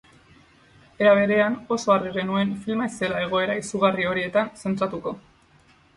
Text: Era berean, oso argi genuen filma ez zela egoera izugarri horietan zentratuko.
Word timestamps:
Era 1.03 1.11
berean, 1.19 1.57
oso 1.75 1.93
argi 1.97 2.13
genuen 2.17 2.55
filma 2.63 2.89
ez 2.89 2.95
zela 3.03 3.21
egoera 3.27 3.61
izugarri 3.65 4.11
horietan 4.13 4.51
zentratuko. 4.63 5.19